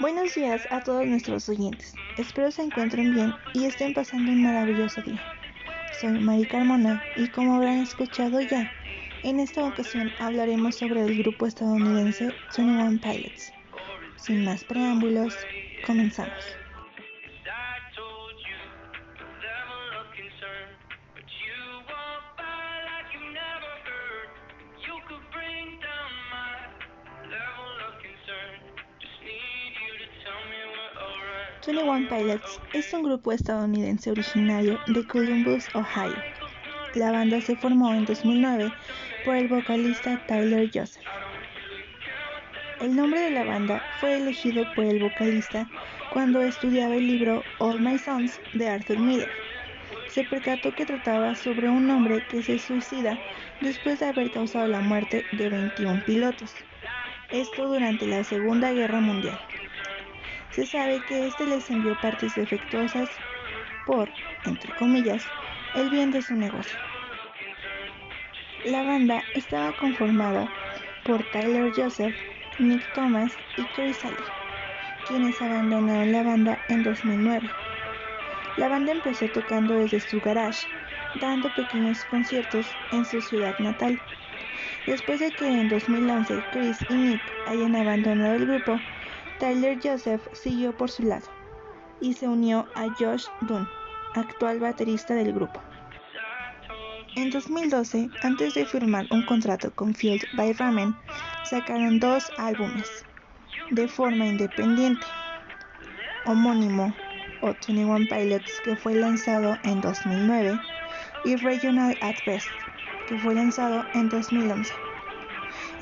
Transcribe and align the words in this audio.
Buenos 0.00 0.32
días 0.36 0.62
a 0.70 0.80
todos 0.80 1.04
nuestros 1.08 1.48
oyentes. 1.48 1.92
Espero 2.18 2.52
se 2.52 2.62
encuentren 2.62 3.14
bien 3.14 3.34
y 3.52 3.64
estén 3.64 3.94
pasando 3.94 4.30
un 4.30 4.44
maravilloso 4.44 5.02
día. 5.02 5.20
Soy 6.00 6.12
Mari 6.12 6.46
Carmona 6.46 7.02
y 7.16 7.26
como 7.26 7.56
habrán 7.56 7.80
escuchado 7.80 8.40
ya, 8.40 8.70
en 9.24 9.40
esta 9.40 9.66
ocasión 9.66 10.12
hablaremos 10.20 10.76
sobre 10.76 11.02
el 11.02 11.18
grupo 11.18 11.46
estadounidense 11.46 12.32
21 12.56 13.00
Pilots. 13.00 13.52
Sin 14.14 14.44
más 14.44 14.62
preámbulos, 14.62 15.34
comenzamos. 15.84 16.67
Twenty 31.60 31.82
One 31.82 32.06
Pilots 32.06 32.62
es 32.72 32.92
un 32.92 33.02
grupo 33.02 33.32
estadounidense 33.32 34.10
originario 34.10 34.80
de 34.86 35.06
Columbus, 35.06 35.68
Ohio. 35.74 36.24
La 36.92 37.12
banda 37.12 37.40
se 37.40 37.56
formó 37.56 37.94
en 37.94 38.04
2009 38.04 38.76
por 39.22 39.36
el 39.36 39.48
vocalista 39.48 40.18
Tyler 40.18 40.70
Joseph. 40.72 41.04
El 42.78 42.94
nombre 42.96 43.20
de 43.20 43.30
la 43.30 43.44
banda 43.44 43.84
fue 43.90 44.16
elegido 44.16 44.66
por 44.72 44.84
el 44.84 45.00
vocalista 45.00 45.70
cuando 46.08 46.42
estudiaba 46.42 46.96
el 46.96 47.06
libro 47.08 47.48
All 47.58 47.80
My 47.80 47.98
Sons 47.98 48.40
de 48.52 48.68
Arthur 48.68 48.98
Miller. 49.00 49.34
Se 50.06 50.24
percató 50.24 50.74
que 50.74 50.86
trataba 50.86 51.34
sobre 51.34 51.68
un 51.70 51.90
hombre 51.90 52.24
que 52.26 52.42
se 52.42 52.58
suicida 52.58 53.20
después 53.60 53.98
de 54.00 54.06
haber 54.06 54.30
causado 54.30 54.68
la 54.68 54.80
muerte 54.80 55.28
de 55.32 55.50
21 55.50 56.02
pilotos. 56.04 56.66
Esto 57.30 57.68
durante 57.68 58.06
la 58.06 58.24
Segunda 58.24 58.72
Guerra 58.72 59.00
Mundial. 59.00 59.40
Se 60.50 60.66
sabe 60.66 61.04
que 61.04 61.26
éste 61.26 61.46
les 61.46 61.70
envió 61.70 61.96
partes 61.96 62.34
defectuosas 62.34 63.22
por, 63.84 64.14
entre 64.42 64.72
comillas, 64.74 65.34
el 65.72 65.90
bien 65.90 66.10
de 66.10 66.22
su 66.22 66.36
negocio. 66.36 66.80
La 68.62 68.82
banda 68.82 69.28
estaba 69.34 69.72
conformada 69.74 70.52
por 71.02 71.24
Tyler 71.24 71.72
Joseph, 71.74 72.16
Nick 72.58 72.90
Thomas 72.92 73.38
y 73.54 73.68
Chris 73.68 74.04
Ali, 74.04 74.24
quienes 75.04 75.40
abandonaron 75.42 76.12
la 76.12 76.22
banda 76.22 76.64
en 76.66 76.82
2009. 76.82 77.56
La 78.56 78.68
banda 78.68 78.92
empezó 78.92 79.30
tocando 79.30 79.76
desde 79.76 80.00
su 80.00 80.20
garage, 80.20 80.68
dando 81.14 81.52
pequeños 81.52 82.04
conciertos 82.04 82.78
en 82.90 83.04
su 83.04 83.20
ciudad 83.20 83.56
natal. 83.58 84.02
Después 84.86 85.20
de 85.20 85.34
que 85.34 85.46
en 85.60 85.68
2011 85.68 86.46
Chris 86.50 86.84
y 86.88 86.96
Nick 86.96 87.34
hayan 87.44 87.76
abandonado 87.76 88.34
el 88.34 88.46
grupo, 88.46 88.82
Tyler 89.38 89.78
Joseph 89.82 90.26
siguió 90.32 90.76
por 90.76 90.90
su 90.90 91.04
lado 91.04 91.26
y 92.00 92.14
se 92.14 92.26
unió 92.26 92.66
a 92.74 92.86
Josh 92.98 93.26
Dunn, 93.42 93.68
actual 94.14 94.58
baterista 94.58 95.14
del 95.14 95.32
grupo. 95.32 95.60
En 97.16 97.30
2012, 97.30 98.10
antes 98.22 98.54
de 98.54 98.66
firmar 98.66 99.06
un 99.10 99.24
contrato 99.26 99.72
con 99.74 99.94
Field 99.94 100.22
by 100.36 100.52
Ramen, 100.52 100.94
sacaron 101.44 101.98
dos 101.98 102.30
álbumes 102.36 103.04
de 103.70 103.88
forma 103.88 104.26
independiente, 104.26 105.06
homónimo 106.26 106.94
o 107.42 107.46
21 107.46 108.06
Pilots 108.08 108.60
que 108.64 108.76
fue 108.76 108.94
lanzado 108.94 109.58
en 109.64 109.80
2009 109.80 110.60
y 111.24 111.36
Regional 111.36 111.96
at 112.00 112.16
Best 112.26 112.48
que 113.08 113.18
fue 113.18 113.34
lanzado 113.34 113.84
en 113.94 114.08
2011. 114.08 114.72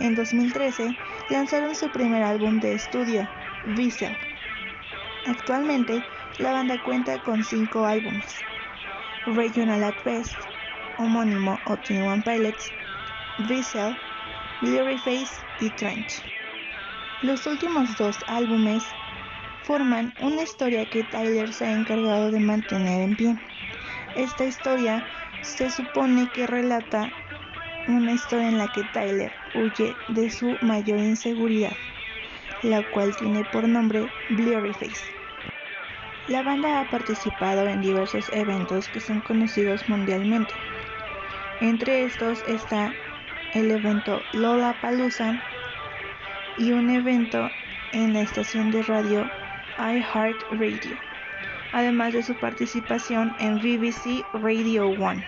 En 0.01 0.15
2013 0.15 0.97
lanzaron 1.31 1.75
su 1.75 1.91
primer 1.91 2.23
álbum 2.23 2.61
de 2.61 2.75
estudio, 2.75 3.29
Visa. 3.69 4.17
Actualmente, 5.25 6.07
la 6.39 6.53
banda 6.53 6.79
cuenta 6.79 7.19
con 7.19 7.43
cinco 7.43 7.85
álbumes: 7.85 8.45
Regional 9.25 9.83
at 9.83 9.97
Best, 10.05 10.45
homónimo 10.95 11.63
o 11.65 11.77
21 11.77 12.23
Pilots, 12.23 12.73
Visa, 13.37 13.99
Blurry 14.61 14.99
Face 14.99 15.45
y 15.59 15.73
Trench. 15.73 16.23
Los 17.21 17.49
últimos 17.49 17.97
dos 17.97 18.21
álbumes 18.29 18.95
forman 19.65 20.15
una 20.21 20.45
historia 20.45 20.87
que 20.87 21.03
Tyler 21.03 21.53
se 21.53 21.65
ha 21.65 21.73
encargado 21.73 22.31
de 22.31 22.39
mantener 22.39 23.01
en 23.03 23.17
pie. 23.17 23.41
Esta 24.15 24.45
historia 24.45 25.09
se 25.41 25.73
supone 25.73 26.31
que 26.31 26.47
relata 26.47 27.17
una 27.85 28.13
historia 28.13 28.49
en 28.49 28.59
la 28.59 28.69
que 28.69 28.85
Tyler 28.85 29.33
huye 29.53 29.99
de 30.07 30.31
su 30.31 30.57
mayor 30.61 31.01
inseguridad 31.01 31.77
la 32.67 32.83
cual 32.83 33.17
tiene 33.17 33.45
por 33.45 33.69
nombre 33.69 34.09
Blurryface. 34.29 35.13
La 36.27 36.43
banda 36.43 36.81
ha 36.81 36.89
participado 36.89 37.69
en 37.69 37.81
diversos 37.81 38.29
eventos 38.33 38.89
que 38.89 39.01
son 39.01 39.21
conocidos 39.21 39.89
mundialmente. 39.89 40.55
Entre 41.61 42.05
estos 42.05 42.43
está 42.45 42.97
el 43.53 43.71
evento 43.71 44.27
Lollapalooza 44.33 45.45
y 46.57 46.73
un 46.73 46.91
evento 46.91 47.53
en 47.93 48.13
la 48.13 48.23
estación 48.23 48.71
de 48.71 48.83
radio 48.83 49.31
iHeartRadio, 49.79 50.99
además 51.71 52.13
de 52.13 52.23
su 52.23 52.37
participación 52.37 53.35
en 53.39 53.59
BBC 53.61 54.27
Radio 54.33 54.89
One. 54.89 55.25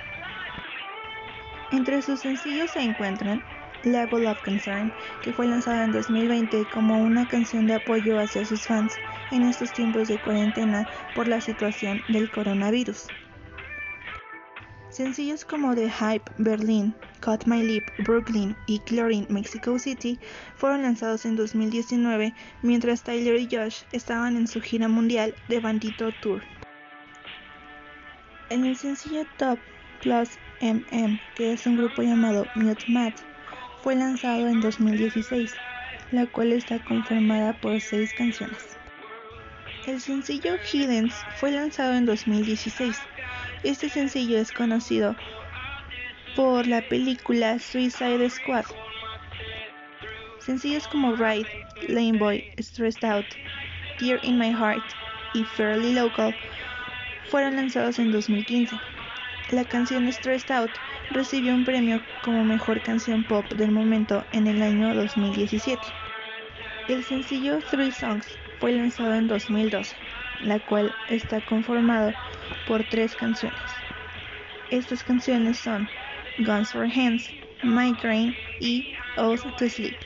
Entre 1.71 2.03
sus 2.03 2.21
sencillos 2.21 2.73
se 2.73 2.81
encuentran 2.81 3.45
Level 3.83 4.27
of 4.27 4.43
Concern, 4.43 4.93
que 5.23 5.33
fue 5.33 5.47
lanzada 5.47 5.85
en 5.85 5.93
2020 5.93 6.67
como 6.67 7.01
una 7.01 7.27
canción 7.27 7.67
de 7.67 7.75
apoyo 7.75 8.19
hacia 8.19 8.45
sus 8.45 8.67
fans 8.67 8.99
en 9.31 9.45
estos 9.45 9.73
tiempos 9.73 10.09
de 10.09 10.19
cuarentena 10.19 10.87
por 11.15 11.29
la 11.29 11.41
situación 11.41 12.03
del 12.09 12.31
coronavirus. 12.31 13.11
Sencillos 14.91 15.45
como 15.45 15.75
The 15.75 15.91
Hype 15.91 16.33
Berlin, 16.39 16.95
Cut 17.21 17.47
My 17.47 17.63
Lip 17.63 17.85
Brooklyn 17.99 18.57
y 18.67 18.79
Chlorine 18.81 19.27
Mexico 19.29 19.79
City 19.79 20.19
fueron 20.57 20.83
lanzados 20.83 21.25
en 21.27 21.37
2019 21.37 22.33
mientras 22.63 23.03
Tyler 23.03 23.39
y 23.39 23.49
Josh 23.51 23.83
estaban 23.93 24.37
en 24.37 24.47
su 24.47 24.61
gira 24.61 24.89
mundial 24.89 25.35
de 25.49 25.61
Bandito 25.61 26.11
Tour. 26.13 26.43
En 28.51 28.65
el 28.65 28.77
sencillo 28.77 29.27
Top 29.37 29.59
Plus 30.01 30.39
MM, 30.61 31.21
que 31.35 31.53
es 31.53 31.67
un 31.67 31.77
grupo 31.77 32.03
llamado 32.03 32.47
Mute 32.55 32.85
Mat, 32.89 33.15
fue 33.83 33.95
lanzado 33.95 34.49
en 34.49 34.61
2016, 34.61 35.55
la 36.13 36.27
cual 36.27 36.53
está 36.53 36.79
conformada 36.85 37.53
por 37.61 37.81
seis 37.81 38.13
canciones. 38.13 38.79
El 39.87 40.01
sencillo 40.01 40.57
Hidden 40.59 41.11
fue 41.37 41.51
lanzado 41.51 41.95
en 41.95 42.05
2016. 42.05 43.01
Este 43.63 43.89
sencillo 43.89 44.39
es 44.39 44.53
conocido 44.53 45.17
por 46.37 46.67
la 46.67 46.83
película 46.83 47.59
Suicide 47.59 48.29
Squad. 48.29 48.65
Sencillos 50.41 50.87
como 50.89 51.17
Ride, 51.17 51.47
Lame 51.89 52.19
Boy, 52.19 52.45
Stressed 52.61 53.05
Out, 53.05 53.27
Dear 53.99 54.21
in 54.23 54.39
My 54.39 54.53
Heart 54.53 54.85
y 55.35 55.45
Fairly 55.45 55.95
Local 55.95 56.35
fueron 57.31 57.57
lanzados 57.57 57.99
en 57.99 58.11
2015. 58.11 58.77
La 59.51 59.65
canción 59.65 60.11
Stressed 60.13 60.51
Out 60.51 60.71
recibió 61.11 61.55
un 61.55 61.65
premio 61.65 62.01
como 62.23 62.45
mejor 62.45 62.83
canción 62.83 63.25
pop 63.25 63.53
del 63.55 63.71
momento 63.71 64.25
en 64.33 64.47
el 64.47 64.63
año 64.63 64.95
2017. 64.95 65.87
El 66.89 67.05
sencillo 67.05 67.59
Three 67.71 67.93
Songs 67.93 68.39
fue 68.61 68.73
lanzado 68.73 69.15
en 69.15 69.27
2012, 69.27 69.97
la 70.41 70.59
cual 70.61 70.95
está 71.09 71.41
conformado 71.41 72.15
por 72.67 72.85
tres 72.85 73.15
canciones. 73.17 73.75
Estas 74.71 75.03
canciones 75.03 75.57
son 75.59 75.89
Guns 76.39 76.73
for 76.73 76.85
Hands, 76.85 77.31
Migraine 77.63 78.35
y 78.61 78.85
Oath 79.17 79.47
to 79.57 79.69
Sleep. 79.69 79.97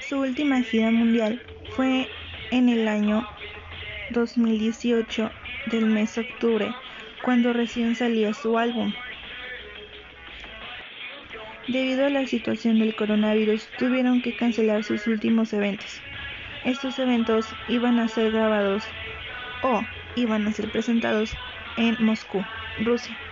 Su 0.00 0.18
última 0.18 0.60
gira 0.62 0.90
mundial 0.90 1.40
fue 1.70 2.08
en 2.50 2.68
el 2.68 2.88
año 2.88 3.24
2018 4.10 5.30
del 5.66 5.86
mes 5.86 6.14
de 6.16 6.22
octubre, 6.22 6.74
cuando 7.22 7.52
recién 7.52 7.94
salía 7.94 8.34
su 8.34 8.58
álbum 8.58 8.92
Debido 11.66 12.04
a 12.06 12.10
la 12.10 12.26
situación 12.26 12.78
del 12.78 12.94
coronavirus, 12.94 13.72
tuvieron 13.76 14.20
que 14.20 14.34
cancelar 14.34 14.84
sus 14.84 15.06
últimos 15.06 15.52
eventos. 15.52 16.04
Estos 16.64 16.98
eventos 16.98 17.56
iban 17.66 17.98
a 18.00 18.08
ser 18.08 18.32
grabados 18.32 18.94
o 19.60 19.88
iban 20.14 20.46
a 20.46 20.52
ser 20.52 20.70
presentados 20.70 21.38
en 21.76 21.96
Moscú, 21.98 22.46
Rusia. 22.76 23.22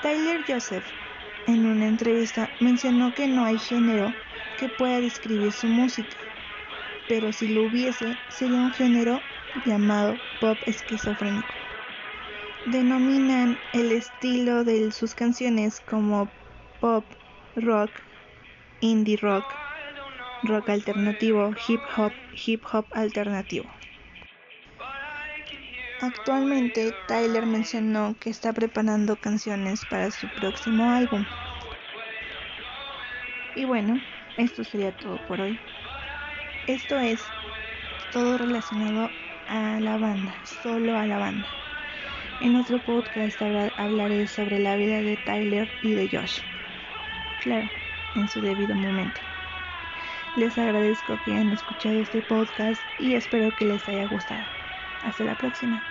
Tyler 0.00 0.44
Joseph, 0.46 0.92
en 1.46 1.66
una 1.66 1.86
entrevista, 1.86 2.54
mencionó 2.60 3.14
que 3.14 3.28
no 3.28 3.44
hay 3.44 3.58
género 3.58 4.16
que 4.54 4.68
pueda 4.68 5.00
describir 5.00 5.52
su 5.52 5.68
música, 5.68 6.18
pero 7.06 7.32
si 7.32 7.48
lo 7.48 7.64
hubiese, 7.64 8.20
sería 8.28 8.62
un 8.62 8.72
género 8.72 9.24
llamado 9.54 10.22
pop 10.38 10.62
esquizofrénico. 10.66 11.56
Denominan 12.64 13.62
el 13.72 13.90
estilo 13.92 14.64
de 14.64 14.92
sus 14.92 15.14
canciones 15.14 15.80
como 15.80 16.30
pop, 16.80 17.04
rock, 17.56 17.90
indie 18.80 19.16
rock, 19.16 19.44
rock 20.42 20.68
alternativo, 20.70 21.54
hip 21.66 21.80
hop, 21.96 22.12
hip 22.32 22.64
hop 22.72 22.86
alternativo. 22.92 23.68
Actualmente 26.00 26.94
Tyler 27.08 27.44
mencionó 27.46 28.16
que 28.20 28.30
está 28.30 28.52
preparando 28.52 29.16
canciones 29.16 29.84
para 29.84 30.10
su 30.12 30.28
próximo 30.28 30.92
álbum. 30.92 31.24
Y 33.54 33.64
bueno, 33.64 34.00
esto 34.36 34.62
sería 34.62 34.92
todo 34.92 35.18
por 35.26 35.40
hoy. 35.40 35.58
Esto 36.68 37.00
es 37.00 37.32
todo 38.12 38.38
relacionado 38.38 39.10
a 39.48 39.80
la 39.80 39.98
banda, 39.98 40.36
solo 40.44 40.96
a 40.96 41.06
la 41.06 41.18
banda. 41.18 41.48
En 42.38 42.54
otro 42.54 42.78
podcast 42.78 43.42
hablaré 43.42 44.28
sobre 44.28 44.60
la 44.60 44.76
vida 44.76 45.02
de 45.02 45.16
Tyler 45.16 45.68
y 45.80 45.94
de 45.94 46.08
Josh. 46.12 46.57
Claro, 47.38 47.72
en 48.14 48.28
su 48.28 48.40
debido 48.40 48.76
momento. 48.76 49.22
Les 50.32 50.56
agradezco 50.56 51.20
que 51.20 51.34
hayan 51.34 51.52
escuchado 51.52 51.98
este 52.00 52.22
podcast 52.22 52.86
y 52.96 53.14
espero 53.16 53.54
que 53.54 53.66
les 53.66 53.88
haya 53.88 54.06
gustado. 54.06 54.48
Hasta 55.02 55.24
la 55.24 55.36
próxima. 55.36 55.86